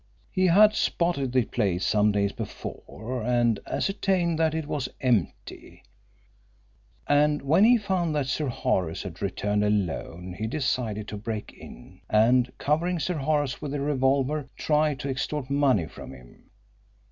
He 0.31 0.47
had 0.47 0.73
spotted 0.73 1.31
the 1.31 1.45
place 1.45 1.85
some 1.85 2.11
days 2.11 2.31
before 2.31 3.21
and 3.23 3.59
ascertained 3.67 4.39
that 4.39 4.55
it 4.55 4.65
was 4.65 4.89
empty, 4.99 5.83
and 7.05 7.43
when 7.43 7.63
he 7.63 7.77
found 7.77 8.15
that 8.15 8.25
Sir 8.25 8.47
Horace 8.47 9.03
had 9.03 9.21
returned 9.21 9.63
alone 9.63 10.33
he 10.39 10.47
decided 10.47 11.07
to 11.09 11.17
break 11.17 11.53
in, 11.53 12.01
and, 12.09 12.51
covering 12.57 12.97
Sir 12.97 13.17
Horace 13.19 13.61
with 13.61 13.75
a 13.75 13.79
revolver, 13.79 14.49
try 14.57 14.95
to 14.95 15.07
extort 15.07 15.51
money 15.51 15.85
from 15.85 16.13
him. 16.13 16.49